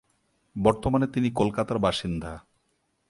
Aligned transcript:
বর্তমানে 0.55 1.07
তিনি 1.07 1.29
কলকাতার 1.31 1.79
বাসিন্দা। 1.79 2.31